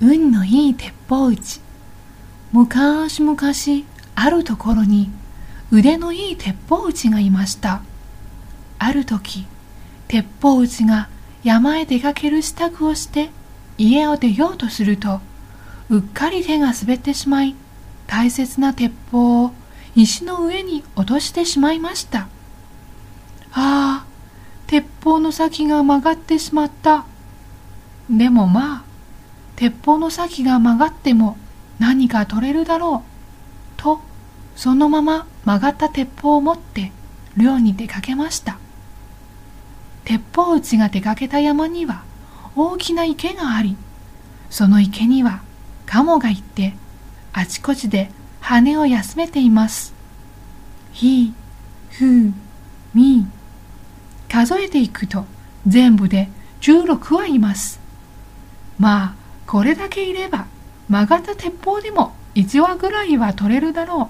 [0.00, 1.60] 運のいい鉄砲打ち。
[2.52, 3.38] 昔々
[4.14, 5.10] あるところに
[5.70, 7.82] 腕のいい鉄砲打ちがいました。
[8.78, 9.46] ある時
[10.08, 11.08] 鉄砲打ちが
[11.44, 13.30] 山へ出かける支度をして
[13.78, 15.20] 家を出ようとすると
[15.90, 17.54] うっかり手が滑ってしまい
[18.06, 19.52] 大切な鉄砲を
[19.94, 22.28] 石の上に落としてしまいました。
[23.52, 24.04] ああ
[24.66, 27.04] 鉄砲の先が曲がってしまった。
[28.08, 28.89] でもまあ
[29.60, 31.36] 鉄砲の先が曲がっても
[31.78, 33.10] 何か取れるだろう。
[33.76, 34.00] と
[34.56, 36.92] そのまま曲がった鉄砲を持って
[37.36, 38.58] 漁に出かけました。
[40.06, 42.04] 鉄砲打ちが出かけた山には
[42.56, 43.76] 大きな池があり
[44.48, 45.42] その池には
[45.84, 46.72] カモがいて
[47.34, 49.92] あちこちで羽を休めています。
[50.94, 51.34] ひ
[51.90, 52.32] ふ
[52.94, 53.26] み
[54.26, 55.26] 数えていくと
[55.66, 56.30] 全部で
[56.62, 57.78] 16はいます。
[58.78, 59.19] まあ
[59.50, 60.46] これだけいれば
[60.88, 64.08] 曲がった鉄砲でも1羽ぐらいは取れるだろ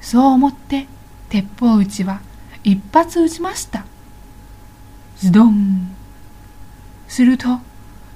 [0.00, 0.04] う。
[0.04, 0.86] そう思って
[1.30, 2.20] 鉄砲撃ちは
[2.62, 3.84] 一発撃ちました。
[5.16, 5.96] ズドン。
[7.08, 7.58] すると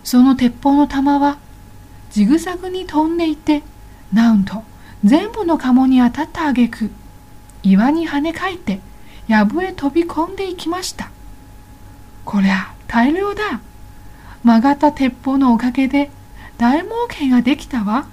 [0.05, 1.39] その鉄砲の弾は
[2.13, 3.65] ジグザグに飛んでいて
[4.13, 4.63] なんと
[5.03, 6.91] 全部の鴨に当たった挙句
[7.65, 8.79] 岩に跳ね返って
[9.27, 11.11] 藪へ飛び込んでいきました。
[12.25, 13.61] こりゃ大量だ。
[14.45, 16.11] 曲がった鉄砲のおかげで
[16.59, 18.07] 大儲けができたわ。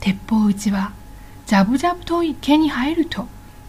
[0.00, 0.92] 鉄砲撃ちは
[1.46, 3.26] ジャブジャブと池に入ると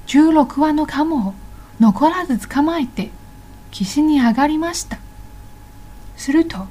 [0.08, 1.34] 16羽のカモを
[1.80, 3.12] 残らず捕まえて
[3.72, 5.00] 岸に上がりました。
[6.16, 6.68] すると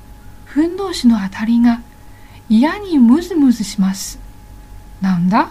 [0.47, 1.83] ふんどしの当たりが
[2.49, 4.19] 嫌にムズムズします。
[5.03, 5.51] なんだ？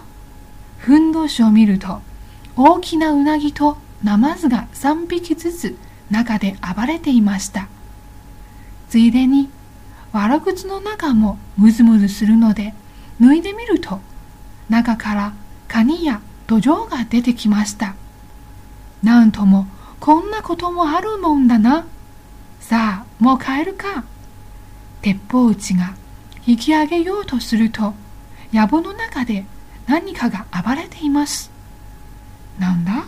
[0.80, 2.02] ふんどしを見ると
[2.56, 5.78] 大きなうなぎとナマズが3匹ずつ
[6.10, 7.68] 中で暴れていました。
[8.90, 9.50] ついでに
[10.12, 12.74] わら靴の中もムズムズするので
[13.22, 14.00] 脱いでみると
[14.70, 15.34] 中から
[15.68, 17.96] カニやドジョウが出てきました。
[19.04, 19.68] なんとも
[20.00, 21.86] こんなこともあるもんだな。
[22.60, 24.04] さあもう帰るか。
[25.02, 25.94] 鉄砲撃ちが
[26.46, 27.94] 引き上げようとすると
[28.52, 29.46] 藪の中で
[29.88, 31.52] 何かが暴れています。
[32.58, 33.06] なんだ？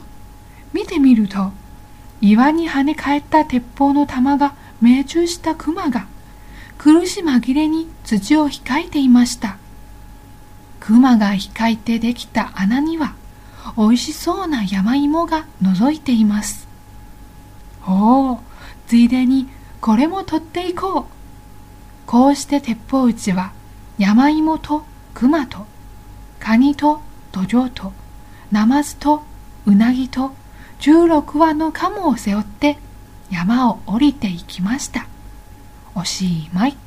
[0.74, 1.52] 見てみると
[2.22, 6.08] 岩に跳ね返った鉄砲の弾が命中した熊が
[6.78, 9.58] 苦し紛れに土を控えていました。
[10.80, 13.14] 熊が控えてできた穴には
[13.78, 16.68] おいしそうな山芋が覗いています。
[17.88, 18.40] おお
[18.88, 19.47] ついでに
[19.80, 21.06] これも取っていこう。
[22.08, 23.53] こうして鉄砲打ちは
[23.97, 24.84] 山芋と
[25.14, 25.66] 熊と
[26.40, 27.94] カニと土壌と
[28.52, 29.24] ナマズと
[29.66, 30.31] うなぎと
[30.80, 32.80] 16羽のカモを背負って
[33.31, 35.08] 山を降りていきました。
[35.96, 36.78] おしまい。